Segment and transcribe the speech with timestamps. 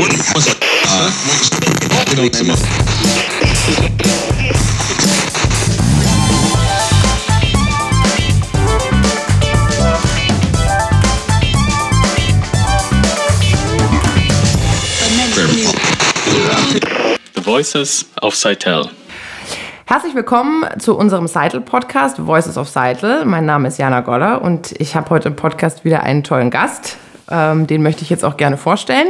[0.00, 0.06] The
[17.44, 18.88] Voices of Seitel.
[19.84, 23.26] Herzlich willkommen zu unserem Seitel-Podcast Voices of Seitel.
[23.26, 26.96] Mein Name ist Jana Goller und ich habe heute im Podcast wieder einen tollen Gast.
[27.30, 29.08] Ähm, den möchte ich jetzt auch gerne vorstellen.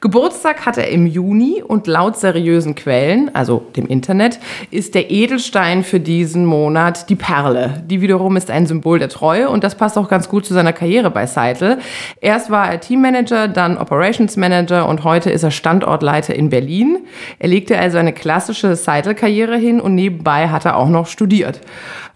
[0.00, 4.38] Geburtstag hat er im Juni und laut seriösen Quellen, also dem Internet,
[4.70, 7.82] ist der Edelstein für diesen Monat die Perle.
[7.86, 10.72] Die wiederum ist ein Symbol der Treue und das passt auch ganz gut zu seiner
[10.72, 11.78] Karriere bei Seitel.
[12.20, 16.98] Erst war er Teammanager, dann Operations Manager und heute ist er Standortleiter in Berlin.
[17.38, 21.60] Er legte also eine klassische Seitel-Karriere hin und nebenbei hat er auch noch studiert.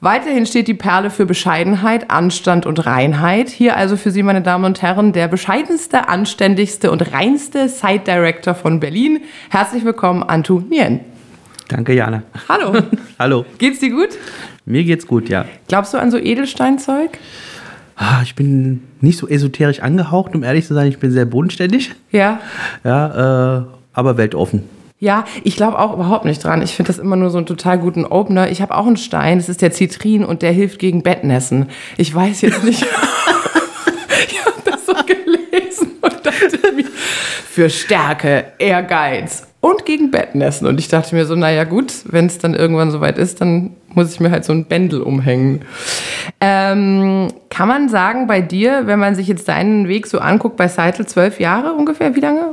[0.00, 3.48] Weiterhin steht die Perle für Bescheidenheit, Anstand und Reinheit.
[3.48, 8.54] Hier also für Sie, meine Damen und Herren, der bescheidenste, anständigste und reinste Site Director
[8.54, 9.18] von Berlin.
[9.50, 11.00] Herzlich willkommen, Antu Nien.
[11.66, 12.22] Danke, Jana.
[12.48, 12.80] Hallo.
[13.18, 13.44] Hallo.
[13.58, 14.10] Geht's dir gut?
[14.64, 15.44] Mir geht's gut, ja.
[15.66, 17.18] Glaubst du an so Edelsteinzeug?
[17.96, 20.86] Ah, Ich bin nicht so esoterisch angehaucht, um ehrlich zu sein.
[20.86, 21.90] Ich bin sehr bodenständig.
[22.12, 22.38] Ja.
[22.84, 24.62] Ja, äh, aber weltoffen.
[25.00, 26.62] Ja, ich glaube auch überhaupt nicht dran.
[26.62, 28.52] Ich finde das immer nur so einen total guten Opener.
[28.52, 31.70] Ich habe auch einen Stein, das ist der Zitrin und der hilft gegen Bettnässen.
[31.96, 32.86] Ich weiß jetzt nicht.
[34.28, 35.23] ich habe das so mir,
[37.54, 40.66] für Stärke, Ehrgeiz und gegen Bettnässen.
[40.66, 44.12] Und ich dachte mir so, naja gut, wenn es dann irgendwann soweit ist, dann muss
[44.12, 45.60] ich mir halt so ein Bändel umhängen.
[46.40, 50.66] Ähm, kann man sagen, bei dir, wenn man sich jetzt deinen Weg so anguckt, bei
[50.66, 52.48] Seitel zwölf Jahre ungefähr, wie lange?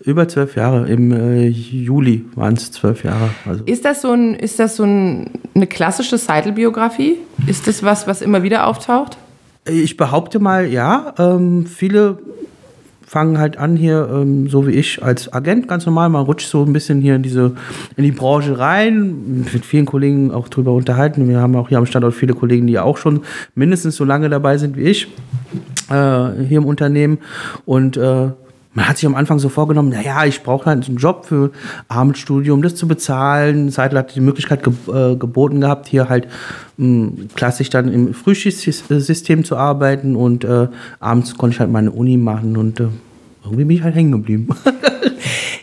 [0.00, 0.88] Über zwölf Jahre.
[0.88, 3.28] Im äh, Juli waren es zwölf Jahre.
[3.46, 7.18] Also, Ist das so, ein, ist das so ein, eine klassische Seitel-Biografie?
[7.46, 9.18] Ist das was, was immer wieder auftaucht?
[9.66, 11.14] ich behaupte mal, ja.
[11.18, 12.18] Ähm, viele
[13.14, 16.08] fangen halt an hier, ähm, so wie ich, als Agent ganz normal.
[16.08, 17.52] Man rutscht so ein bisschen hier in diese,
[17.96, 19.46] in die Branche rein.
[19.52, 21.28] Mit vielen Kollegen auch drüber unterhalten.
[21.28, 23.20] Wir haben auch hier am Standort viele Kollegen, die auch schon
[23.54, 25.06] mindestens so lange dabei sind wie ich
[25.90, 27.18] äh, hier im Unternehmen.
[27.64, 28.30] Und äh,
[28.74, 31.52] man hat sich am Anfang so vorgenommen, naja, ich brauche halt einen Job für
[31.88, 33.70] Abendstudium, das zu bezahlen.
[33.70, 36.28] Seidel hat die Möglichkeit ge äh, geboten gehabt, hier halt
[36.76, 40.68] mh, klassisch dann im Frühschichtssystem zu arbeiten und äh,
[41.00, 42.88] abends konnte ich halt meine Uni machen und äh,
[43.44, 44.48] irgendwie bin ich halt hängen geblieben.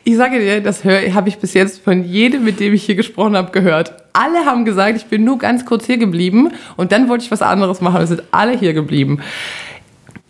[0.04, 3.38] Ich sage dir, das habe ich bis jetzt von jedem, mit dem ich hier gesprochen
[3.38, 3.94] habe, gehört.
[4.14, 7.44] Alle haben gesagt, ich bin nur ganz kurz hier geblieben und dann wollte ich was
[7.44, 8.02] anderes machen.
[8.02, 9.20] Es sind alle hier geblieben.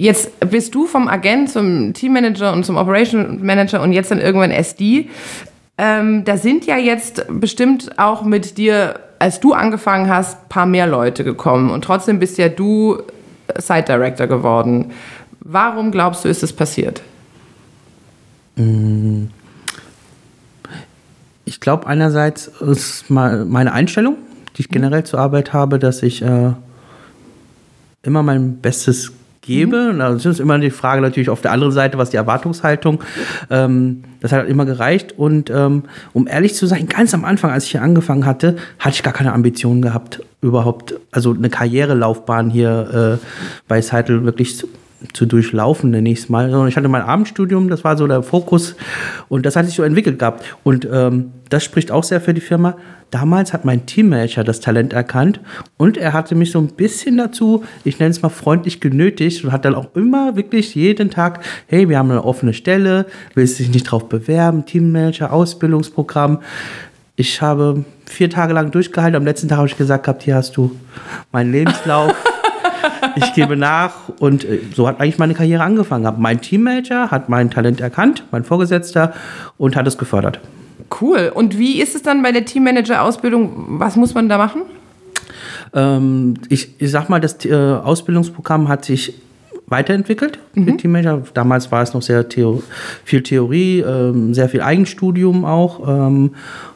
[0.02, 4.50] Jetzt bist du vom Agent zum Teammanager und zum Operation Manager und jetzt dann irgendwann
[4.50, 5.10] SD.
[5.78, 10.66] Ähm, da sind ja jetzt bestimmt auch mit dir, als du angefangen hast, ein paar
[10.66, 11.70] mehr Leute gekommen.
[11.70, 12.98] Und trotzdem bist ja du
[13.60, 14.92] Site Director geworden.
[15.42, 17.04] Warum glaubst du, ist das passiert?
[21.46, 24.16] Ich glaube, einerseits ist meine Einstellung,
[24.58, 26.54] die ich generell zur Arbeit habe, dass ich äh,
[28.02, 29.90] immer mein Bestes gebe.
[29.90, 33.03] Und das ist immer die Frage natürlich auf der anderen Seite, was die Erwartungshaltung.
[33.50, 35.18] Ähm, das hat immer gereicht.
[35.18, 38.96] Und ähm, um ehrlich zu sein, ganz am Anfang, als ich hier angefangen hatte, hatte
[38.96, 43.25] ich gar keine Ambitionen gehabt, überhaupt, also eine Karrierelaufbahn hier äh,
[43.68, 44.63] bei Seitel wirklich
[45.14, 46.50] zu, durchlaufen, nenne ich es mal.
[46.50, 48.76] Sondern ich hatte mein Abendstudium, das war so der Fokus
[49.30, 50.44] und das hat sich so entwickelt gehabt.
[50.64, 52.76] Und ähm, das spricht auch sehr für die Firma.
[53.12, 55.42] Damals hat mein Teammanager das Talent erkannt
[55.78, 59.52] und er hatte mich so ein bisschen dazu, ich nenne es mal freundlich genötigt und
[59.52, 63.64] hat dann auch immer wirklich jeden Tag, hey, wir haben eine offene Stelle, willst du
[63.64, 66.40] dich nicht drauf bewerben, Teammanager, Ausbildungsprogramm.
[67.18, 70.56] Ich habe vier Tage lang durchgehalten, am letzten Tag habe ich gesagt gehabt, hier hast
[70.56, 70.72] du
[71.34, 72.16] meinen Lebenslauf.
[73.16, 76.14] Ich gebe nach und äh, so hat eigentlich meine Karriere angefangen.
[76.18, 79.14] Mein Teammanager hat mein Talent erkannt, mein Vorgesetzter
[79.58, 80.40] und hat es gefördert.
[81.00, 81.31] Cool.
[81.34, 83.80] Und wie ist es dann bei der Teammanager-Ausbildung?
[83.80, 84.64] Was muss man da machen?
[85.74, 89.14] Ähm, ich, ich sag mal, das äh, Ausbildungsprogramm hat sich
[89.72, 91.24] weiterentwickelt mit Teammanager.
[91.34, 92.62] Damals war es noch sehr Theo
[93.06, 95.88] viel Theorie, ähm, sehr viel Eigenstudium auch.
[95.88, 96.32] Ähm,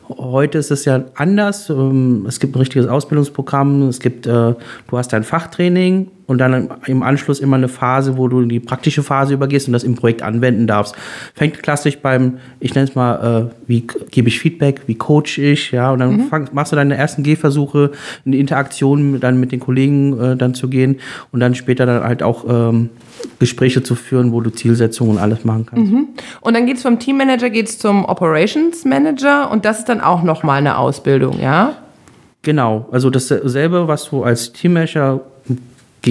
[0.09, 1.69] heute ist es ja anders.
[1.69, 3.83] Ähm, es gibt ein richtiges Ausbildungsprogramm.
[3.83, 8.27] Es gibt, äh, du hast dein Fachtraining und dann im Anschluss immer eine Phase, wo
[8.27, 10.95] du in die praktische Phase übergehst und das im Projekt anwenden darfst.
[11.33, 15.71] Fängt klassisch beim, ich nenne es mal, äh, wie gebe ich Feedback, wie coach ich,
[15.71, 17.91] ja, und dann fang, machst du deine ersten Gehversuche,
[18.25, 20.97] in die Interaktion dann mit den Kollegen äh, dann zu gehen
[21.31, 22.89] und dann später dann halt auch ähm,
[23.39, 25.91] Gespräche zu führen, wo du Zielsetzungen und alles machen kannst.
[26.41, 30.23] Und dann geht es vom Teammanager geht's zum Operations Manager und das ist dann auch
[30.23, 31.75] nochmal eine Ausbildung, ja?
[32.41, 35.21] Genau, also dasselbe, was du als Teammanager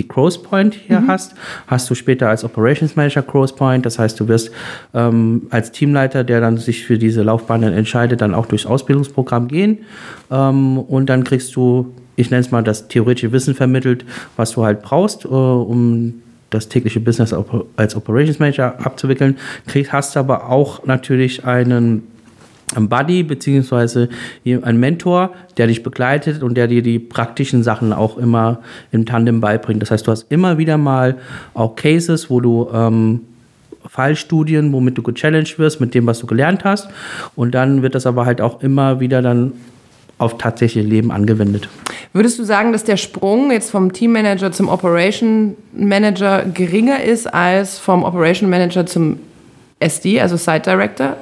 [0.02, 1.08] Cross Point hier mhm.
[1.08, 1.34] hast,
[1.66, 3.86] hast du später als Operations Manager Cross Point.
[3.86, 4.50] Das heißt, du wirst
[4.92, 9.48] ähm, als Teamleiter, der dann sich für diese Laufbahn dann entscheidet, dann auch durchs Ausbildungsprogramm
[9.48, 9.78] gehen.
[10.30, 14.04] Ähm, und dann kriegst du, ich nenne es mal, das theoretische Wissen vermittelt,
[14.36, 16.22] was du halt brauchst, äh, um
[16.54, 17.34] das tägliche Business
[17.76, 19.36] als Operations Manager abzuwickeln.
[19.66, 22.04] Kriegst, hast aber auch natürlich einen
[22.74, 24.08] ein Buddy beziehungsweise
[24.44, 28.60] ein Mentor, der dich begleitet und der dir die praktischen Sachen auch immer
[28.90, 29.82] im Tandem beibringt.
[29.82, 31.16] Das heißt, du hast immer wieder mal
[31.52, 33.20] auch Cases, wo du ähm,
[33.86, 36.88] Fallstudien, womit du gechallenged wirst mit dem, was du gelernt hast.
[37.36, 39.52] Und dann wird das aber halt auch immer wieder dann
[40.18, 41.68] auf tatsächliche Leben angewendet.
[42.12, 47.78] Würdest du sagen, dass der Sprung jetzt vom Teammanager zum Operation Manager geringer ist als
[47.78, 49.18] vom Operation Manager zum
[49.80, 51.16] SD, also Site Director?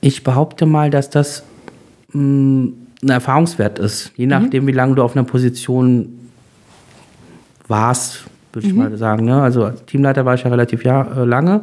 [0.00, 1.44] Ich behaupte mal, dass das
[2.12, 2.72] mh, mm,
[3.02, 4.12] ein Erfahrungswert ist.
[4.16, 4.30] Je mhm.
[4.30, 4.68] nachdem, mhm.
[4.68, 6.30] wie lange du auf einer Position
[7.68, 8.78] warst, würde ich mhm.
[8.80, 9.24] mal sagen.
[9.24, 9.40] Ne?
[9.42, 11.62] Also als Teamleiter war ich ja relativ ja, äh, lange.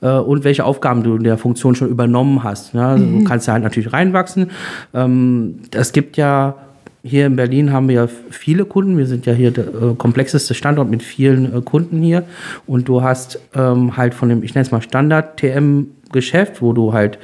[0.00, 2.74] Äh, und welche Aufgaben du in der Funktion schon übernommen hast.
[2.74, 2.84] Ne?
[2.84, 3.20] Also mhm.
[3.20, 4.50] Du kannst ja halt natürlich reinwachsen.
[4.94, 6.56] Ähm, es gibt ja
[7.02, 8.98] hier in Berlin haben wir ja viele Kunden.
[8.98, 12.24] Wir sind ja hier der äh, komplexeste Standort mit vielen äh, Kunden hier.
[12.66, 16.92] Und du hast ähm, halt von dem, ich nenne es mal Standard-TM Geschäft, wo du
[16.92, 17.18] halt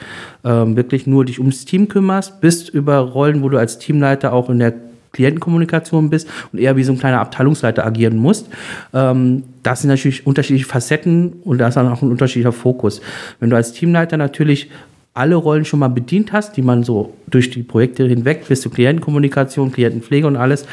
[0.45, 4.49] ähm, wirklich nur dich ums Team kümmerst, bis über Rollen, wo du als Teamleiter auch
[4.49, 4.75] in der
[5.17, 8.49] Klientenkommunikation bist und eher wie so ein kleiner Abteilungsleiter agieren musst.
[8.95, 13.01] Ähm, das sind natürlich unterschiedliche Facetten und da ist dann auch ein unterschiedlicher Fokus.
[13.41, 14.71] Wenn du als Teamleiter natürlich
[15.15, 18.71] alle Rollen schon mal bedient hast, die man so durch die Projekte hinweg bis zur
[18.73, 20.67] Klientenkommunikation, Klientenpflege und alles,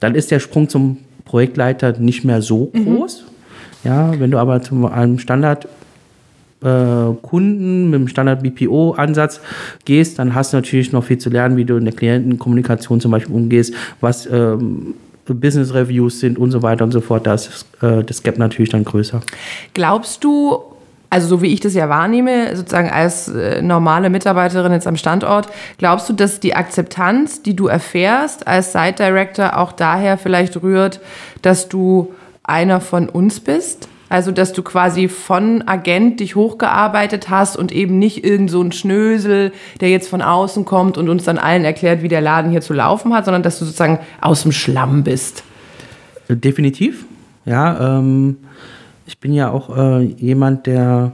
[0.00, 0.96] dann ist der Sprung zum
[1.26, 2.84] Projektleiter nicht mehr so mhm.
[2.84, 3.24] groß.
[3.24, 3.88] Mhm.
[3.88, 5.68] Ja, wenn du aber zu einem Standard
[6.62, 9.40] äh, Kunden mit dem Standard BPO-Ansatz
[9.84, 13.10] gehst, dann hast du natürlich noch viel zu lernen, wie du in der Klientenkommunikation zum
[13.10, 14.94] Beispiel umgehst, was ähm,
[15.26, 17.26] Business Reviews sind und so weiter und so fort.
[17.26, 19.20] Da ist äh, das Gap natürlich dann größer.
[19.74, 20.58] Glaubst du,
[21.08, 25.48] also so wie ich das ja wahrnehme, sozusagen als äh, normale Mitarbeiterin jetzt am Standort,
[25.78, 31.00] glaubst du, dass die Akzeptanz, die du erfährst als Site Director, auch daher vielleicht rührt,
[31.42, 32.12] dass du
[32.42, 33.88] einer von uns bist?
[34.10, 38.72] Also, dass du quasi von Agent dich hochgearbeitet hast und eben nicht irgend so ein
[38.72, 42.60] Schnösel, der jetzt von außen kommt und uns dann allen erklärt, wie der Laden hier
[42.60, 45.44] zu laufen hat, sondern dass du sozusagen aus dem Schlamm bist.
[46.28, 47.06] Definitiv.
[47.44, 48.38] Ja, ähm,
[49.06, 51.12] ich bin ja auch äh, jemand, der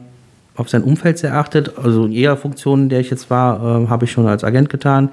[0.57, 1.79] auf sein Umfeld sehr achtet.
[1.79, 4.71] Also in jeder Funktion, in der ich jetzt war, äh, habe ich schon als Agent
[4.71, 5.11] getan,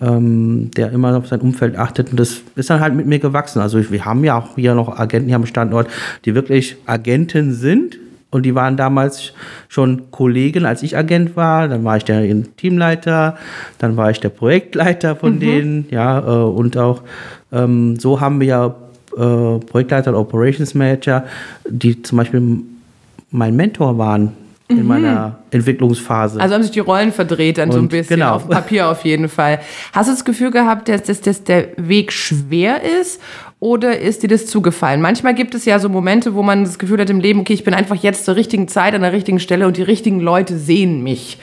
[0.00, 2.10] ähm, der immer auf sein Umfeld achtet.
[2.10, 3.60] Und das ist dann halt mit mir gewachsen.
[3.60, 5.88] Also wir haben ja auch hier noch Agenten hier am Standort,
[6.24, 7.98] die wirklich Agenten sind.
[8.32, 9.32] Und die waren damals
[9.68, 11.66] schon Kollegen, als ich Agent war.
[11.66, 12.22] Dann war ich der
[12.56, 13.36] Teamleiter,
[13.78, 15.40] dann war ich der Projektleiter von mhm.
[15.40, 15.86] denen.
[15.90, 17.02] Ja, äh, und auch
[17.52, 18.66] ähm, so haben wir ja
[19.16, 21.24] äh, Projektleiter und Operations Manager,
[21.68, 22.60] die zum Beispiel
[23.32, 24.32] mein Mentor waren
[24.70, 24.86] in mhm.
[24.86, 26.40] meiner Entwicklungsphase.
[26.40, 28.36] Also haben sich die Rollen verdreht dann Und so ein bisschen, genau.
[28.36, 29.60] auf Papier auf jeden Fall.
[29.92, 33.20] Hast du das Gefühl gehabt, dass, dass, dass der Weg schwer ist
[33.58, 35.00] oder ist dir das zugefallen?
[35.00, 37.64] Manchmal gibt es ja so Momente, wo man das Gefühl hat im Leben, okay, ich
[37.64, 41.02] bin einfach jetzt zur richtigen Zeit an der richtigen Stelle und die richtigen Leute sehen
[41.02, 41.38] mich.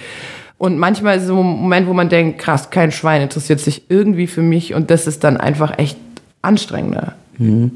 [0.58, 3.84] Und manchmal ist es so ein Moment, wo man denkt, krass, kein Schwein interessiert sich
[3.90, 5.98] irgendwie für mich und das ist dann einfach echt
[6.42, 7.14] anstrengender.
[7.38, 7.72] Mhm.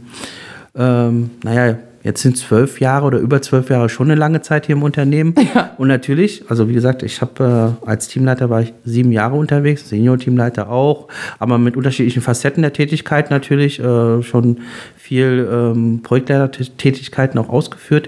[0.76, 4.76] Ähm, naja, Jetzt sind zwölf Jahre oder über zwölf Jahre schon eine lange Zeit hier
[4.76, 5.36] im Unternehmen.
[5.54, 5.72] Ja.
[5.78, 9.90] Und natürlich, also wie gesagt, ich habe äh, als Teamleiter war ich sieben Jahre unterwegs,
[9.90, 11.10] Senior-Teamleiter auch,
[11.40, 14.60] aber mit unterschiedlichen Facetten der Tätigkeit natürlich äh, schon
[14.96, 18.08] viel ähm, Projektleitertätigkeiten auch ausgeführt.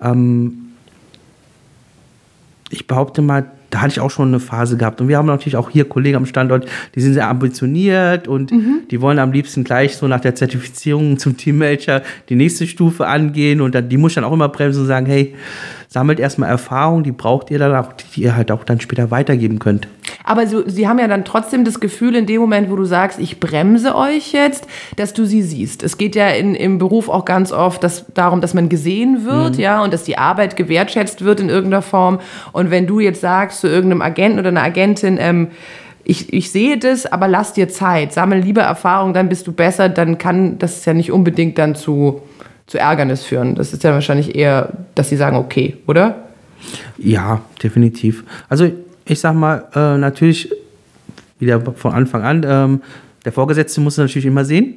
[0.00, 0.64] Ähm,
[2.70, 5.00] ich behaupte mal, da hatte ich auch schon eine Phase gehabt.
[5.00, 6.64] Und wir haben natürlich auch hier Kollegen am Standort,
[6.94, 8.82] die sind sehr ambitioniert und mhm.
[8.88, 13.60] die wollen am liebsten gleich so nach der Zertifizierung zum Teammanager die nächste Stufe angehen.
[13.60, 15.34] Und dann, die muss dann auch immer bremsen und sagen, hey,
[15.94, 19.60] sammelt erstmal Erfahrung, die braucht ihr dann auch, die ihr halt auch dann später weitergeben
[19.60, 19.86] könnt.
[20.24, 23.20] Aber so, sie haben ja dann trotzdem das Gefühl, in dem Moment, wo du sagst,
[23.20, 25.84] ich bremse euch jetzt, dass du sie siehst.
[25.84, 29.54] Es geht ja in, im Beruf auch ganz oft dass, darum, dass man gesehen wird,
[29.54, 29.60] mhm.
[29.60, 32.18] ja, und dass die Arbeit gewertschätzt wird in irgendeiner Form.
[32.50, 35.52] Und wenn du jetzt sagst zu irgendeinem Agenten oder einer Agentin, ähm,
[36.02, 39.88] ich, ich sehe das, aber lass dir Zeit, sammle lieber Erfahrung, dann bist du besser,
[39.88, 42.20] dann kann das ja nicht unbedingt dann zu,
[42.66, 43.54] zu Ärgernis führen.
[43.54, 46.24] Das ist ja wahrscheinlich eher, dass sie sagen, okay, oder?
[46.98, 48.24] Ja, definitiv.
[48.48, 48.70] Also
[49.04, 50.50] ich sag mal, äh, natürlich
[51.38, 52.80] wieder von Anfang an, ähm,
[53.24, 54.74] der Vorgesetzte muss natürlich immer sehen,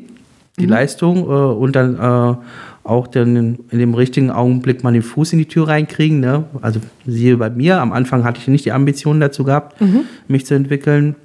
[0.57, 0.71] die mhm.
[0.71, 2.35] Leistung äh, und dann äh,
[2.83, 6.19] auch in, in, dem richtigen Augenblick mal den Fuß in die Tür reinkriegen.
[6.19, 6.45] Ne?
[6.61, 10.01] Also siehe bei mir, am Anfang hatte ich nicht die Ambitionen dazu gehabt, mhm.
[10.27, 11.15] mich zu entwickeln.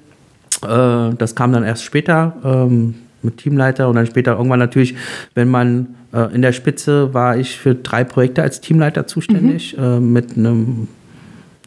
[0.61, 2.35] Äh, das kam dann erst später.
[2.43, 4.95] Ähm, mit Teamleiter und dann später irgendwann natürlich,
[5.35, 9.83] wenn man äh, in der Spitze war ich für drei Projekte als Teamleiter zuständig mhm.
[9.83, 10.87] äh, mit einem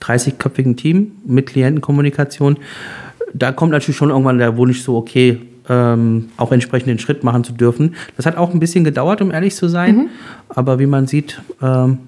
[0.01, 2.59] 30-köpfigen Team mit Klientenkommunikation.
[3.35, 7.45] Da kommt natürlich schon irgendwann der Wunsch so, okay, ähm, auch entsprechend den Schritt machen
[7.45, 7.97] zu dürfen.
[8.17, 9.97] Das hat auch ein bisschen gedauert, um ehrlich zu sein.
[9.97, 10.09] Mhm.
[10.49, 11.99] Aber wie man sieht, ähm,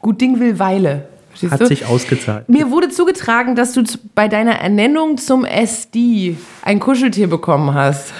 [0.00, 1.06] gut Ding will Weile.
[1.34, 1.66] Siehst hat du?
[1.66, 2.48] sich ausgezahlt.
[2.48, 3.82] Mir wurde zugetragen, dass du
[4.14, 8.12] bei deiner Ernennung zum SD ein Kuscheltier bekommen hast.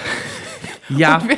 [0.89, 1.21] Ja.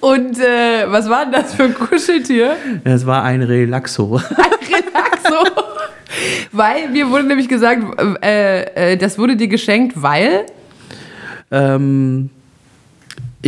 [0.00, 2.56] Und äh, was war denn das für ein Kuscheltier?
[2.84, 4.16] Es war ein Relaxo.
[4.16, 4.24] Ein
[4.66, 5.52] Relaxo.
[6.52, 7.82] weil mir wurde nämlich gesagt,
[8.22, 10.46] äh, äh, das wurde dir geschenkt, weil.
[11.50, 12.30] Ähm,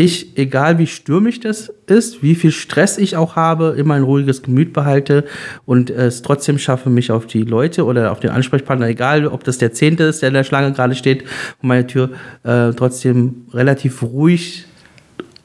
[0.01, 4.43] ich, egal wie stürmisch das ist, wie viel Stress ich auch habe, immer ein ruhiges
[4.43, 5.25] Gemüt behalte
[5.67, 9.59] und es trotzdem schaffe, mich auf die Leute oder auf den Ansprechpartner, egal ob das
[9.59, 12.11] der Zehnte ist, der in der Schlange gerade steht, vor meiner Tür,
[12.45, 14.65] äh, trotzdem relativ ruhig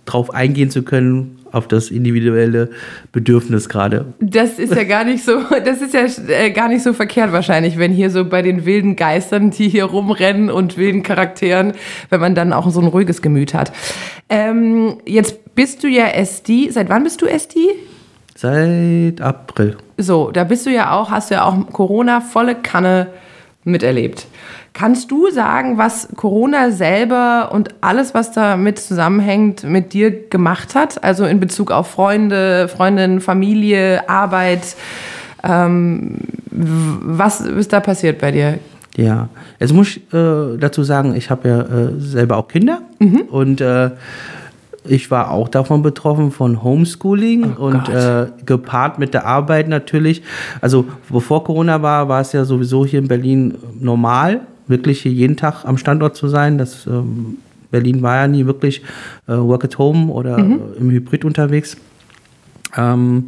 [0.06, 2.70] drauf eingehen zu können, auf das individuelle
[3.12, 4.14] Bedürfnis gerade.
[4.20, 7.78] Das ist ja gar nicht so, das ist ja äh, gar nicht so verkehrt wahrscheinlich,
[7.78, 11.74] wenn hier so bei den wilden Geistern, die hier rumrennen und wilden Charakteren,
[12.10, 13.72] wenn man dann auch so ein ruhiges Gemüt hat.
[14.30, 16.70] Ähm, jetzt bist du ja SD.
[16.72, 17.60] Seit wann bist du SD?
[18.36, 19.78] Seit April.
[19.98, 23.08] So, da bist du ja auch, hast du ja auch Corona volle Kanne
[23.66, 24.28] miterlebt.
[24.74, 31.04] Kannst du sagen, was Corona selber und alles, was damit zusammenhängt, mit dir gemacht hat?
[31.04, 34.76] Also in Bezug auf Freunde, Freundinnen, Familie, Arbeit.
[35.44, 36.18] Ähm,
[36.52, 38.60] was ist da passiert bei dir?
[38.98, 39.30] Ja,
[39.60, 43.22] jetzt muss ich äh, dazu sagen, ich habe ja äh, selber auch Kinder mhm.
[43.30, 43.92] und äh,
[44.88, 50.22] ich war auch davon betroffen, von Homeschooling oh und äh, gepaart mit der Arbeit natürlich.
[50.62, 55.38] Also bevor Corona war, war es ja sowieso hier in Berlin normal, wirklich hier jeden
[55.38, 56.58] Tag am Standort zu sein.
[56.58, 57.38] Das, ähm,
[57.72, 58.82] Berlin war ja nie wirklich
[59.28, 60.60] äh, Work at Home oder mhm.
[60.80, 61.78] im Hybrid unterwegs.
[62.78, 63.26] Ähm,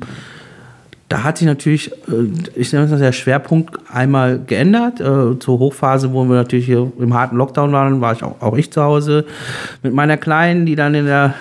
[1.10, 5.00] da hat sich natürlich, äh, ich nenne das der Schwerpunkt einmal geändert.
[5.00, 8.58] Äh, zur Hochphase, wo wir natürlich hier im harten Lockdown waren, war ich auch, auch
[8.58, 9.26] ich zu Hause
[9.84, 11.34] mit meiner Kleinen, die dann in der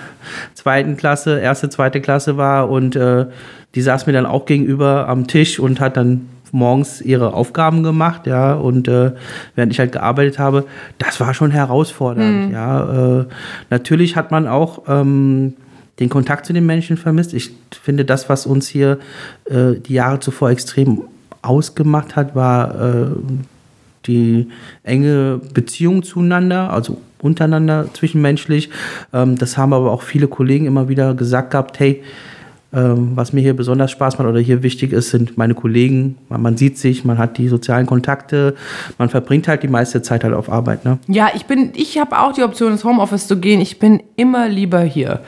[0.55, 3.27] zweiten Klasse, erste, zweite Klasse war und äh,
[3.75, 8.27] die saß mir dann auch gegenüber am Tisch und hat dann morgens ihre Aufgaben gemacht,
[8.27, 9.13] ja, und äh,
[9.57, 10.65] während ich halt gearbeitet habe,
[10.99, 12.55] das war schon herausfordernd, mhm.
[12.55, 13.21] ja.
[13.21, 13.25] Äh,
[13.69, 15.55] natürlich hat man auch ähm,
[15.99, 17.33] den Kontakt zu den Menschen vermisst.
[17.35, 17.51] Ich
[17.83, 18.99] finde, das, was uns hier
[19.47, 21.03] äh, die Jahre zuvor extrem
[21.43, 23.07] ausgemacht hat, war äh,
[24.07, 24.49] die
[24.83, 28.71] enge Beziehung zueinander, also untereinander, zwischenmenschlich.
[29.13, 32.03] Ähm, das haben aber auch viele Kollegen immer wieder gesagt gehabt, hey,
[32.73, 36.19] ähm, was mir hier besonders Spaß macht oder hier wichtig ist, sind meine Kollegen.
[36.29, 38.55] Man, sieht sich, man hat die sozialen Kontakte,
[38.99, 40.85] man verbringt halt die meiste Zeit halt auf Arbeit.
[40.85, 40.99] Ne?
[41.07, 43.61] Ja, ich bin, ich habe auch die Option, ins Homeoffice zu gehen.
[43.61, 45.21] Ich bin immer lieber hier.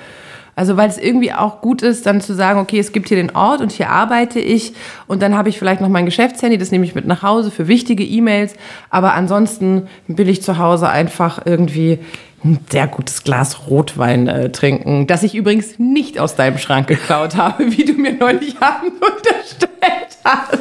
[0.58, 3.30] Also weil es irgendwie auch gut ist, dann zu sagen, okay, es gibt hier den
[3.36, 4.72] Ort und hier arbeite ich
[5.06, 7.68] und dann habe ich vielleicht noch mein Geschäftshandy, das nehme ich mit nach Hause für
[7.68, 8.54] wichtige E-Mails,
[8.90, 12.00] aber ansonsten will ich zu Hause einfach irgendwie
[12.44, 17.36] ein sehr gutes Glas Rotwein äh, trinken, das ich übrigens nicht aus deinem Schrank geklaut
[17.36, 20.58] habe, wie du mir neulich Abend unterstellt hast.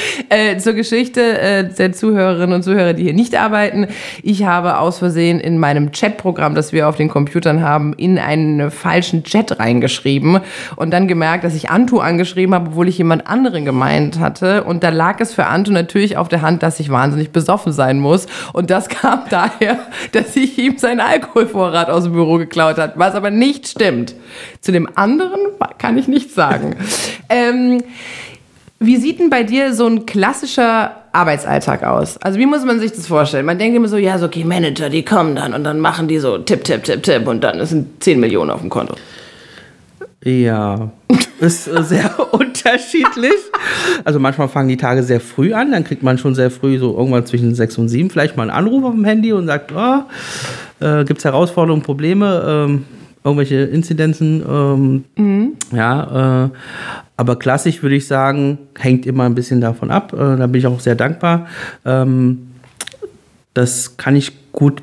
[0.28, 3.88] Äh, zur Geschichte äh, der Zuhörerinnen und Zuhörer, die hier nicht arbeiten.
[4.22, 8.70] Ich habe aus Versehen in meinem Chatprogramm, das wir auf den Computern haben, in einen
[8.70, 10.40] falschen Chat reingeschrieben
[10.76, 14.62] und dann gemerkt, dass ich Antu angeschrieben habe, obwohl ich jemand anderen gemeint hatte.
[14.62, 17.98] Und da lag es für Antu natürlich auf der Hand, dass ich wahnsinnig besoffen sein
[17.98, 18.26] muss.
[18.52, 19.80] Und das kam daher,
[20.12, 24.14] dass ich ihm seinen Alkoholvorrat aus dem Büro geklaut habe, was aber nicht stimmt.
[24.60, 25.40] Zu dem anderen
[25.78, 26.76] kann ich nichts sagen.
[27.28, 27.82] ähm,
[28.82, 32.16] wie sieht denn bei dir so ein klassischer Arbeitsalltag aus?
[32.22, 33.44] Also wie muss man sich das vorstellen?
[33.44, 36.18] Man denkt immer so, ja, so okay, Manager, die kommen dann und dann machen die
[36.18, 38.94] so Tipp, Tipp, Tipp, Tipp und dann sind 10 Millionen auf dem Konto.
[40.24, 40.90] Ja,
[41.40, 43.34] ist äh, sehr unterschiedlich.
[44.04, 46.96] Also manchmal fangen die Tage sehr früh an, dann kriegt man schon sehr früh, so
[46.96, 50.04] irgendwann zwischen 6 und 7, vielleicht mal einen Anruf auf dem Handy und sagt, oh,
[50.82, 52.84] äh, gibt es Herausforderungen, Probleme, ähm,
[53.24, 54.42] irgendwelche Inzidenzen.
[54.48, 55.52] Ähm, mhm.
[55.72, 56.50] Ja, äh,
[57.16, 60.12] aber klassisch würde ich sagen, hängt immer ein bisschen davon ab.
[60.12, 61.46] Äh, da bin ich auch sehr dankbar.
[61.84, 62.48] Ähm,
[63.54, 64.82] das kann ich gut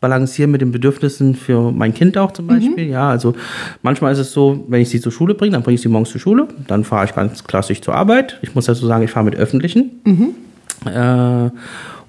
[0.00, 2.48] balancieren mit den Bedürfnissen für mein Kind auch zum mhm.
[2.48, 2.86] Beispiel.
[2.86, 2.92] Mhm.
[2.92, 3.34] Ja, also
[3.82, 6.10] manchmal ist es so, wenn ich sie zur Schule bringe, dann bringe ich sie morgens
[6.10, 8.38] zur Schule, dann fahre ich ganz klassisch zur Arbeit.
[8.42, 10.00] Ich muss dazu sagen, ich fahre mit Öffentlichen.
[10.04, 10.34] Mhm.
[10.86, 11.50] Äh,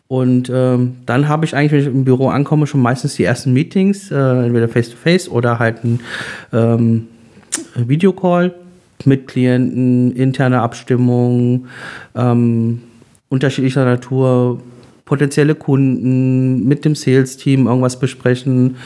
[0.08, 3.52] und ähm, dann habe ich eigentlich, wenn ich im Büro ankomme, schon meistens die ersten
[3.52, 6.00] Meetings, äh, entweder face-to-face -face oder halt ein
[6.54, 7.08] ähm,
[7.76, 8.54] Videocall
[9.06, 11.68] mit Klienten, interne Abstimmung,
[12.16, 12.82] ähm,
[13.30, 14.62] unterschiedlicher Natur,
[15.04, 18.78] potenzielle Kunden, mit dem Sales-Team irgendwas besprechen,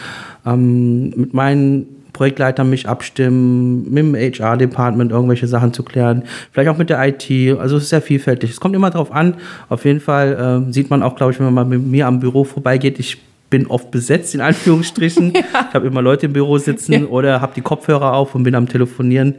[0.46, 6.78] ähm, mit meinen Projektleitern mich abstimmen, mit dem HR-Department irgendwelche Sachen zu klären, vielleicht auch
[6.78, 7.58] mit der IT.
[7.60, 8.52] Also es ist sehr vielfältig.
[8.52, 9.38] Es kommt immer darauf an.
[9.70, 12.20] Auf jeden Fall äh, sieht man auch, glaube ich, wenn man mal mit mir am
[12.20, 13.18] Büro vorbeigeht, ich
[13.50, 15.34] bin oft besetzt, in Anführungsstrichen.
[15.34, 15.42] ja.
[15.70, 17.06] Ich habe immer Leute im Büro sitzen ja.
[17.06, 19.34] oder habe die Kopfhörer auf und bin am Telefonieren.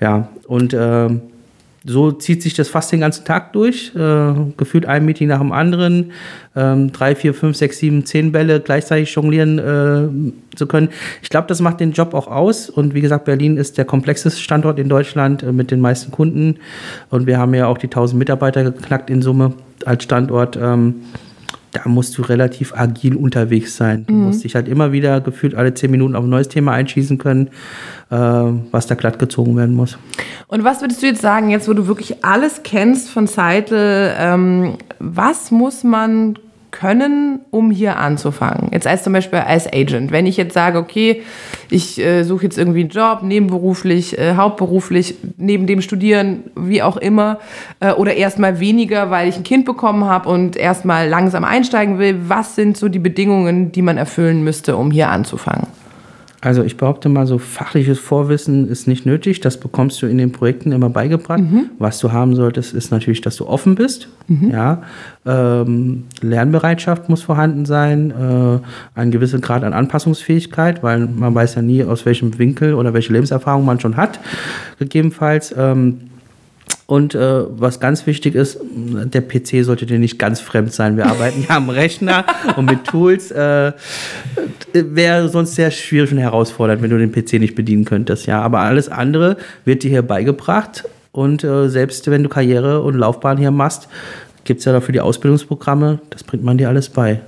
[0.00, 1.08] Ja, und äh,
[1.84, 3.94] so zieht sich das fast den ganzen Tag durch.
[3.94, 6.12] Äh, gefühlt ein Meeting nach dem anderen.
[6.54, 10.90] Ähm, drei, vier, fünf, sechs, sieben, zehn Bälle gleichzeitig jonglieren äh, zu können.
[11.22, 12.68] Ich glaube, das macht den Job auch aus.
[12.68, 16.56] Und wie gesagt, Berlin ist der komplexeste Standort in Deutschland äh, mit den meisten Kunden.
[17.08, 19.54] Und wir haben ja auch die 1000 Mitarbeiter geknackt in Summe
[19.86, 20.58] als Standort.
[20.60, 20.96] Ähm,
[21.72, 24.04] da musst du relativ agil unterwegs sein.
[24.06, 24.24] Du mhm.
[24.26, 27.48] musst dich halt immer wieder gefühlt alle zehn Minuten auf ein neues Thema einschießen können,
[28.10, 29.98] äh, was da glatt gezogen werden muss.
[30.48, 34.78] Und was würdest du jetzt sagen, jetzt wo du wirklich alles kennst von Seitel, ähm,
[34.98, 36.38] was muss man
[36.80, 38.70] können, um hier anzufangen?
[38.72, 40.12] Jetzt als zum Beispiel als Agent.
[40.12, 41.22] Wenn ich jetzt sage, okay,
[41.68, 46.96] ich äh, suche jetzt irgendwie einen Job, nebenberuflich, äh, hauptberuflich, neben dem Studieren, wie auch
[46.96, 47.38] immer,
[47.80, 52.16] äh, oder erstmal weniger, weil ich ein Kind bekommen habe und erstmal langsam einsteigen will.
[52.28, 55.66] Was sind so die Bedingungen, die man erfüllen müsste, um hier anzufangen?
[56.42, 59.40] Also ich behaupte mal, so fachliches Vorwissen ist nicht nötig.
[59.40, 61.40] Das bekommst du in den Projekten immer beigebracht.
[61.40, 61.70] Mhm.
[61.78, 64.08] Was du haben solltest, ist natürlich, dass du offen bist.
[64.26, 64.50] Mhm.
[64.50, 64.82] Ja,
[65.26, 68.58] ähm, Lernbereitschaft muss vorhanden sein, äh,
[68.98, 73.12] ein gewisser Grad an Anpassungsfähigkeit, weil man weiß ja nie, aus welchem Winkel oder welche
[73.12, 74.18] Lebenserfahrung man schon hat.
[74.78, 75.54] Gegebenenfalls.
[75.56, 76.00] Ähm,
[76.90, 80.96] und äh, was ganz wichtig ist, der PC sollte dir nicht ganz fremd sein.
[80.96, 82.24] Wir arbeiten ja am Rechner
[82.56, 83.30] und mit Tools.
[83.30, 83.74] Äh,
[84.72, 88.26] Wäre sonst sehr schwierig und herausfordernd, wenn du den PC nicht bedienen könntest.
[88.26, 90.82] Ja, aber alles andere wird dir hier beigebracht.
[91.12, 93.86] Und äh, selbst wenn du Karriere und Laufbahn hier machst,
[94.42, 96.00] gibt es ja dafür die Ausbildungsprogramme.
[96.10, 97.20] Das bringt man dir alles bei.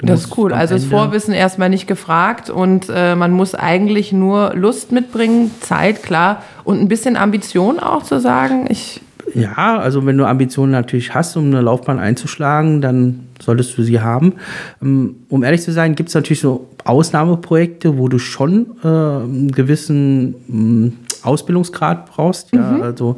[0.00, 0.52] Du das ist cool.
[0.52, 6.02] Also das Vorwissen erstmal nicht gefragt und äh, man muss eigentlich nur Lust mitbringen, Zeit,
[6.02, 9.02] klar, und ein bisschen Ambition auch zu sagen, ich
[9.34, 14.00] ja, also wenn du Ambitionen natürlich hast, um eine Laufbahn einzuschlagen, dann solltest du sie
[14.00, 14.34] haben.
[14.80, 19.50] Ähm, um ehrlich zu sein, gibt es natürlich so Ausnahmeprojekte, wo du schon äh, einen
[19.50, 20.92] gewissen hm,
[21.24, 22.52] Ausbildungsgrad brauchst.
[22.52, 22.82] Ja, mhm.
[22.82, 23.16] also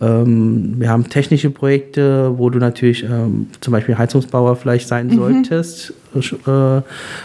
[0.00, 5.16] ähm, wir haben technische Projekte, wo du natürlich ähm, zum Beispiel Heizungsbauer vielleicht sein mhm.
[5.16, 5.94] solltest,
[6.46, 6.82] äh,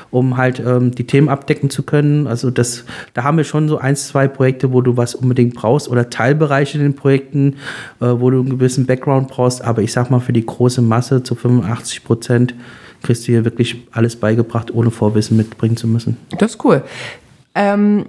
[0.10, 2.28] um halt ähm, die Themen abdecken zu können.
[2.28, 5.90] Also das, da haben wir schon so ein, zwei Projekte, wo du was unbedingt brauchst
[5.90, 7.56] oder Teilbereiche in den Projekten,
[8.00, 9.64] äh, wo du einen gewissen Background brauchst.
[9.64, 12.56] Aber ich sag mal, für die große Masse zu 85 Prozent
[13.04, 16.18] kriegst du hier wirklich alles beigebracht, ohne Vorwissen mitbringen zu müssen.
[16.38, 16.84] Das ist cool.
[17.56, 18.06] Ähm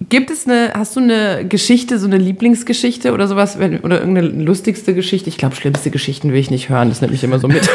[0.00, 4.94] Gibt es eine, hast du eine Geschichte, so eine Lieblingsgeschichte oder sowas, oder irgendeine lustigste
[4.94, 5.28] Geschichte?
[5.28, 7.68] Ich glaube, schlimmste Geschichten will ich nicht hören, das nimmt mich immer so mit.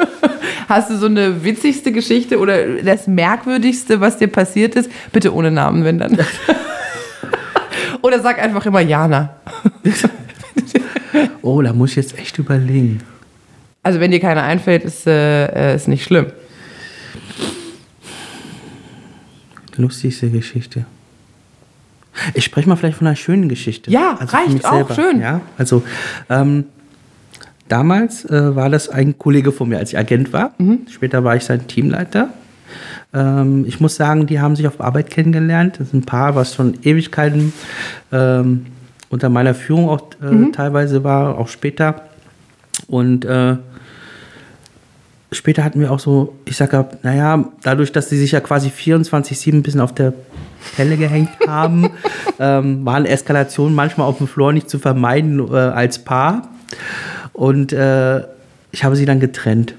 [0.68, 4.90] hast du so eine witzigste Geschichte oder das Merkwürdigste, was dir passiert ist?
[5.10, 6.16] Bitte ohne Namen, wenn dann.
[8.02, 9.36] oder sag einfach immer Jana.
[11.42, 13.00] oh, da muss ich jetzt echt überlegen.
[13.82, 16.26] Also, wenn dir keiner einfällt, ist, äh, ist nicht schlimm.
[19.76, 20.86] Lustigste Geschichte.
[22.34, 23.90] Ich spreche mal vielleicht von einer schönen Geschichte.
[23.90, 25.20] Ja, also reicht auch, schön.
[25.20, 25.82] Ja, also
[26.28, 26.64] ähm,
[27.68, 30.54] damals äh, war das ein Kollege von mir, als ich Agent war.
[30.58, 30.86] Mhm.
[30.90, 32.30] Später war ich sein Teamleiter.
[33.12, 35.76] Ähm, ich muss sagen, die haben sich auf Arbeit kennengelernt.
[35.78, 37.52] Das ist ein Paar, was schon Ewigkeiten
[38.12, 38.66] ähm,
[39.08, 40.52] unter meiner Führung auch äh, mhm.
[40.52, 42.02] teilweise war, auch später.
[42.88, 43.56] Und äh,
[45.32, 49.54] später hatten wir auch so, ich sage, naja, dadurch, dass sie sich ja quasi 24-7
[49.54, 50.12] ein bisschen auf der
[50.76, 51.90] Pelle gehängt haben,
[52.38, 56.48] ähm, waren Eskalationen manchmal auf dem Floor nicht zu vermeiden äh, als Paar.
[57.32, 58.22] Und äh,
[58.72, 59.74] ich habe sie dann getrennt.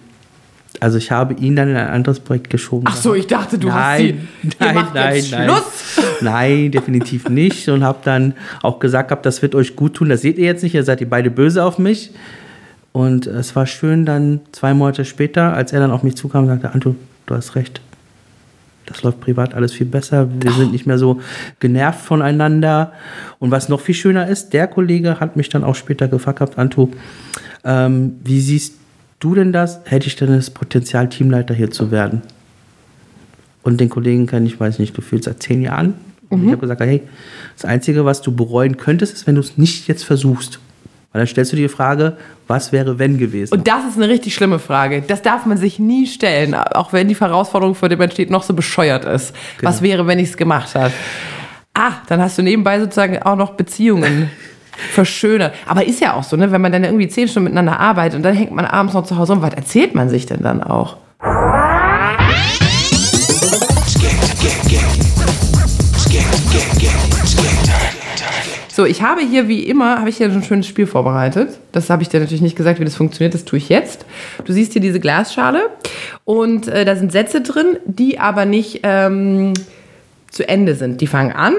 [0.79, 2.86] Also ich habe ihn dann in ein anderes Projekt geschoben.
[2.88, 4.15] Ach so, ich dachte, du nein, hast sie.
[4.60, 5.49] Nein, macht nein, jetzt nein.
[5.49, 6.05] Schluss.
[6.21, 7.67] Nein, definitiv nicht.
[7.69, 10.10] Und habe dann auch gesagt, hab, das wird euch gut tun.
[10.10, 10.75] Das seht ihr jetzt nicht.
[10.75, 12.12] Ihr seid ihr beide böse auf mich.
[12.97, 16.49] Und es war schön dann zwei Monate später, als er dann auf mich zukam und
[16.49, 16.95] sagte, Anto,
[17.27, 17.79] du hast recht
[18.88, 20.29] das läuft privat alles viel besser.
[20.41, 21.19] Wir sind nicht mehr so
[21.60, 22.93] genervt voneinander.
[23.38, 26.57] Und was noch viel schöner ist, der Kollege hat mich dann auch später gefragt gehabt,
[26.57, 26.89] Anto,
[27.65, 28.75] ähm, wie siehst
[29.19, 29.81] du denn das?
[29.83, 32.21] Hätte ich denn das Potenzial, Teamleiter hier zu werden?
[33.62, 35.95] Und den Kollegen kenne ich, weiß nicht, gefühlt seit zehn Jahren.
[36.29, 36.45] Und mhm.
[36.45, 37.03] ich habe gesagt, hey,
[37.57, 40.60] das Einzige, was du bereuen könntest, ist, wenn du es nicht jetzt versuchst.
[41.17, 43.51] Weil dann stellst du dir die Frage, was wäre wenn gewesen?
[43.51, 45.01] Und das ist eine richtig schlimme Frage.
[45.01, 48.43] Das darf man sich nie stellen, auch wenn die Herausforderung, vor der man steht, noch
[48.43, 49.34] so bescheuert ist.
[49.58, 49.71] Genau.
[49.71, 50.93] Was wäre, wenn ich es gemacht habe?
[51.73, 54.30] Ah, dann hast du nebenbei sozusagen auch noch Beziehungen
[54.91, 55.56] verschönert.
[55.65, 56.51] Aber ist ja auch so, ne?
[56.51, 59.17] wenn man dann irgendwie zehn Stunden miteinander arbeitet und dann hängt man abends noch zu
[59.17, 59.41] Hause rum.
[59.41, 60.97] Was erzählt man sich denn dann auch?
[68.77, 71.57] So, ich habe hier wie immer, habe ich hier ein schönes Spiel vorbereitet.
[71.71, 73.33] Das habe ich dir natürlich nicht gesagt, wie das funktioniert.
[73.33, 74.05] Das tue ich jetzt.
[74.45, 75.71] Du siehst hier diese Glasschale
[76.25, 79.55] und äh, da sind Sätze drin, die aber nicht ähm,
[80.29, 81.01] zu Ende sind.
[81.01, 81.55] Die fangen an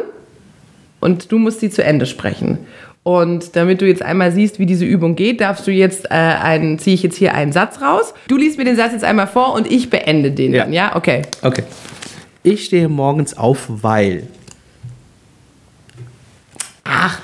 [1.00, 2.58] und du musst sie zu Ende sprechen.
[3.02, 6.78] Und damit du jetzt einmal siehst, wie diese Übung geht, darfst du jetzt äh, einen,
[6.78, 8.14] ziehe ich jetzt hier einen Satz raus.
[8.28, 10.62] Du liest mir den Satz jetzt einmal vor und ich beende den Ja.
[10.62, 10.94] dann, ja?
[10.94, 11.22] Okay.
[11.42, 11.64] Okay.
[12.44, 14.28] Ich stehe morgens auf, weil.
[17.00, 17.20] Ach.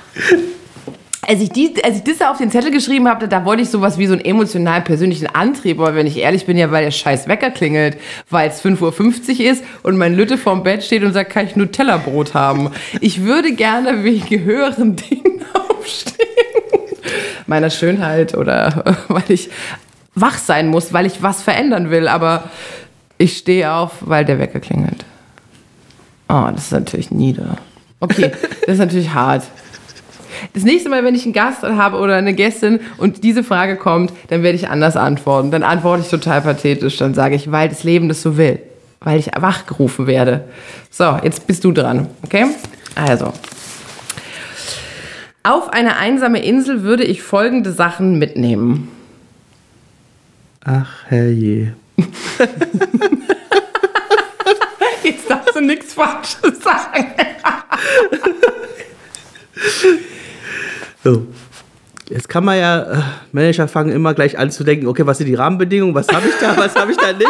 [1.26, 3.70] Als ich, die, als ich das da auf den Zettel geschrieben habe, da wollte ich
[3.70, 5.80] sowas wie so einen emotional persönlichen Antrieb.
[5.80, 7.96] Aber wenn ich ehrlich bin, ja, weil der scheiß Wecker klingelt,
[8.30, 11.56] weil es 5.50 Uhr ist und mein Lütte vorm Bett steht und sagt, kann ich
[11.56, 12.70] Nutella-Brot haben?
[13.00, 16.28] Ich würde gerne wegen höheren Dingen aufstehen.
[17.46, 19.48] Meiner Schönheit oder weil ich
[20.14, 22.06] wach sein muss, weil ich was verändern will.
[22.06, 22.50] Aber
[23.18, 25.04] ich stehe auf, weil der Wecker klingelt.
[26.28, 27.56] Oh, das ist natürlich nieder.
[28.00, 28.32] Okay,
[28.66, 29.44] das ist natürlich hart.
[30.54, 34.12] Das nächste Mal, wenn ich einen Gast habe oder eine Gästin und diese Frage kommt,
[34.28, 35.50] dann werde ich anders antworten.
[35.50, 36.96] Dann antworte ich total pathetisch.
[36.96, 38.60] Dann sage ich, weil das Leben das so will.
[39.00, 40.44] Weil ich wachgerufen werde.
[40.90, 42.06] So, jetzt bist du dran.
[42.22, 42.46] Okay?
[42.94, 43.32] Also.
[45.42, 48.92] Auf eine einsame Insel würde ich folgende Sachen mitnehmen.
[50.64, 51.74] Ach, herrje.
[55.02, 57.06] Jetzt darfst du nichts Falsches sagen.
[61.02, 61.26] So.
[62.10, 62.96] Jetzt kann man ja, äh,
[63.32, 66.34] Manager fangen immer gleich an zu denken, okay, was sind die Rahmenbedingungen, was habe ich
[66.38, 67.26] da, was habe ich da nicht?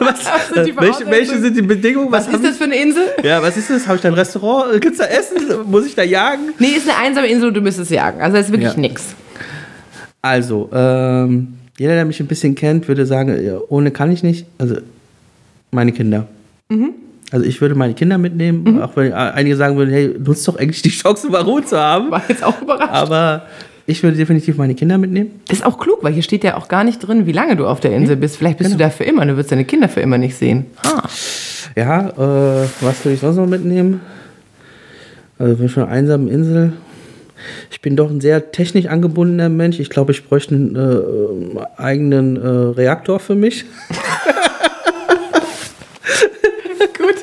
[0.00, 1.42] Was, Was sind die äh, welche, welche Voraussetzungen?
[1.42, 2.12] sind die Bedingungen?
[2.12, 3.04] Was hab ist das für eine Insel?
[3.22, 3.86] Ja, was ist das?
[3.86, 4.82] Habe ich da ein Restaurant?
[4.82, 5.36] Gibt es da Essen?
[5.70, 6.52] Muss ich da jagen?
[6.58, 8.20] Nee, ist eine einsame Insel und du müsstest jagen.
[8.20, 8.78] Also das ist wirklich Ja.
[8.78, 9.02] nix.
[10.20, 14.44] Also, ähm, jeder, der mich ein bisschen kennt, würde sagen, ja, ohne kann ich nicht.
[14.58, 14.76] Also,
[15.70, 16.26] meine Kinder.
[16.68, 16.90] Mhm.
[17.30, 20.56] Also, ich würde meine Kinder mitnehmen, auch wenn äh, einige sagen würden, hey, nutzt doch
[20.56, 22.10] eigentlich die Chance, mal Ruhe zu haben.
[22.10, 22.90] War jetzt auch überrascht.
[22.90, 23.42] Aber
[23.86, 25.40] ich würde definitiv meine Kinder mitnehmen.
[25.50, 27.80] Ist auch klug, weil hier steht ja auch gar nicht drin, wie lange du auf
[27.80, 28.36] der Insel bist.
[28.36, 30.66] Vielleicht bist du da für immer, du wirst deine Kinder für immer nicht sehen.
[30.82, 31.02] Ah.
[31.76, 34.00] Ja, äh, was würde ich sonst noch mitnehmen?
[35.38, 36.72] Also, bin schon einer einsamen Insel.
[37.70, 39.78] Ich bin doch ein sehr technisch angebundener Mensch.
[39.80, 41.00] Ich glaube, ich bräuchte einen äh,
[41.76, 43.64] eigenen äh, Reaktor für mich.
[46.98, 47.16] Gut.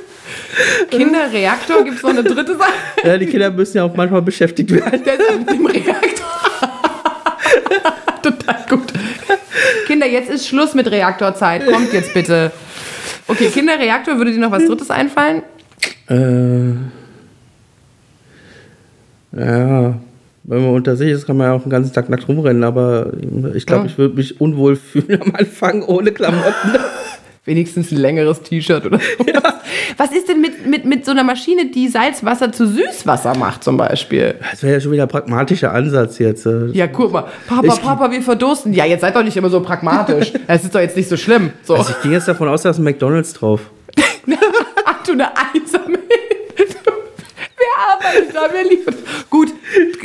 [0.90, 2.72] Kinderreaktor, gibt es noch eine dritte Sache?
[3.04, 5.04] Ja, die Kinder müssen ja auch manchmal beschäftigt werden.
[5.04, 6.26] Der ist mit dem Reaktor.
[8.22, 8.94] Total gut.
[9.88, 11.66] Kinder, jetzt ist Schluss mit Reaktorzeit.
[11.66, 12.52] Kommt jetzt bitte.
[13.28, 15.42] Okay, Kinderreaktor, würde dir noch was Drittes einfallen?
[16.10, 16.70] Äh,
[19.38, 19.96] ja,
[20.44, 23.12] wenn man unter sich ist, kann man ja auch den ganzen Tag nackt rumrennen, aber
[23.56, 23.92] ich glaube, Ja.
[23.92, 26.76] ich würde mich unwohl fühlen am Anfang ohne Klamotten.
[27.46, 29.26] Wenigstens ein längeres T-Shirt oder so.
[29.98, 33.78] Was ist denn mit, mit, mit so einer Maschine, die Salzwasser zu Süßwasser macht, zum
[33.78, 34.36] Beispiel?
[34.52, 36.46] Das wäre ja schon wieder ein pragmatischer Ansatz jetzt.
[36.46, 36.68] äh.
[36.74, 37.26] Ja, guck mal.
[37.48, 38.74] Papa, Ich- Papa, wir verdursten.
[38.74, 40.32] Ja, jetzt seid doch nicht immer so pragmatisch.
[40.48, 41.52] Es ist doch jetzt nicht so schlimm.
[41.64, 41.76] So.
[41.76, 43.62] Also ich ging jetzt davon aus, da ist ein McDonalds drauf.
[44.86, 46.00] Ach, du eine einsame.
[47.78, 48.48] Arbeitet da?
[48.52, 48.96] Wer liefert?
[49.30, 49.50] Gut,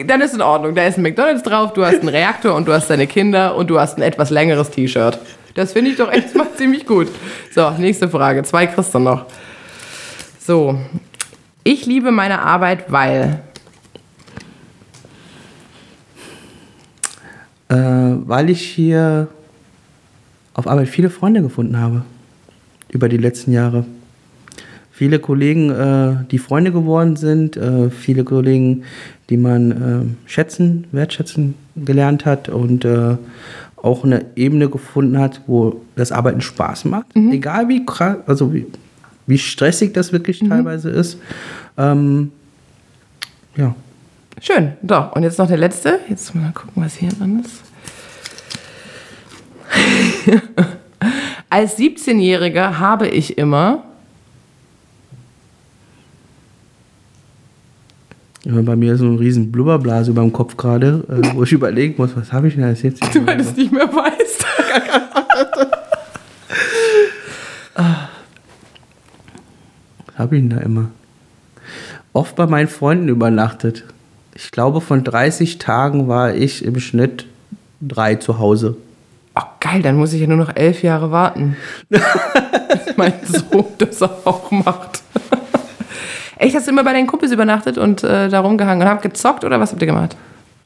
[0.06, 0.74] dann ist in Ordnung.
[0.74, 3.68] Da ist ein McDonalds drauf, du hast einen Reaktor und du hast deine Kinder und
[3.70, 5.18] du hast ein etwas längeres T-Shirt.
[5.54, 7.08] Das finde ich doch echt mal ziemlich gut.
[7.54, 8.42] So, nächste Frage.
[8.42, 9.26] Zwei kriegst du noch.
[10.40, 10.78] So.
[11.64, 13.42] Ich liebe meine Arbeit, weil.
[17.68, 19.28] Äh, weil ich hier
[20.54, 22.02] auf Arbeit viele Freunde gefunden habe.
[22.88, 23.84] Über die letzten Jahre.
[24.90, 28.84] Viele Kollegen, äh, die Freunde geworden sind, äh, viele Kollegen,
[29.28, 33.16] die man äh, schätzen, wertschätzen gelernt hat und äh,
[33.76, 37.06] auch eine Ebene gefunden hat, wo das Arbeiten Spaß macht.
[37.14, 38.66] Egal wie krass, also wie,
[39.26, 41.18] wie stressig das wirklich teilweise ist.
[41.76, 42.32] Ähm,
[43.56, 43.74] ja.
[44.40, 44.72] Schön.
[44.86, 46.00] So, und jetzt noch der letzte.
[46.08, 47.62] Jetzt mal gucken, was hier drin ist.
[51.50, 53.84] Als 17-Jähriger habe ich immer.
[58.44, 61.52] Ja, Bei mir ist so eine riesen Blubberblase über dem Kopf gerade, äh, wo ich
[61.52, 63.02] überlegen muss, was habe ich denn als jetzt?
[63.14, 64.46] Du es nicht mehr weißt.
[70.20, 70.90] habe denn da immer?
[72.12, 73.84] Oft bei meinen Freunden übernachtet.
[74.34, 77.26] Ich glaube, von 30 Tagen war ich im Schnitt
[77.80, 78.76] drei zu Hause.
[79.34, 81.56] Oh, geil, dann muss ich ja nur noch elf Jahre warten.
[82.96, 85.02] Mein Sohn das auch macht.
[86.36, 89.44] Echt, hast du immer bei deinen Kumpels übernachtet und äh, da rumgehangen und habt gezockt
[89.44, 90.16] oder was habt ihr gemacht?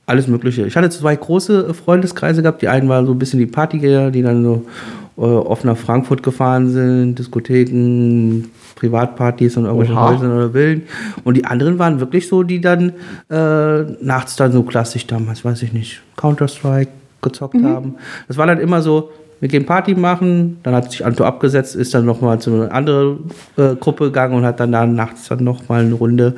[0.06, 0.66] alles Mögliche.
[0.66, 2.62] Ich hatte zwei große Freundeskreise gehabt.
[2.62, 4.66] Die einen waren so ein bisschen die Partygeher, die dann so
[5.16, 10.10] äh, oft nach Frankfurt gefahren sind, Diskotheken, Privatpartys und irgendwelche Oha.
[10.10, 10.82] Häusern oder Villen.
[11.22, 12.92] Und die anderen waren wirklich so, die dann
[13.30, 16.90] äh, nachts dann so klassisch damals, weiß ich nicht, Counter-Strike
[17.22, 17.94] gezockt haben.
[18.28, 21.94] Das war dann immer so, wir gehen Party machen, dann hat sich Anto abgesetzt, ist
[21.94, 25.84] dann nochmal zu einer anderen äh, Gruppe gegangen und hat dann da nachts dann nochmal
[25.84, 26.34] eine Runde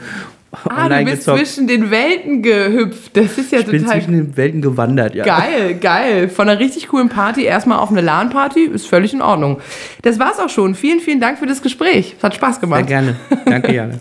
[0.53, 3.17] Ah, du bist zwischen den Welten gehüpft.
[3.17, 5.25] Das ist ja ich bin total zwischen den Welten gewandert, ja.
[5.25, 6.29] Geil, geil.
[6.29, 9.61] Von einer richtig coolen Party erstmal auf eine LAN-Party ist völlig in Ordnung.
[10.03, 10.75] Das war's auch schon.
[10.75, 12.15] Vielen, vielen Dank für das Gespräch.
[12.17, 12.87] Es hat Spaß Sehr gemacht.
[12.87, 13.17] gerne.
[13.45, 13.99] Danke, Jana.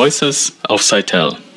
[0.00, 1.49] Voices of Seitel.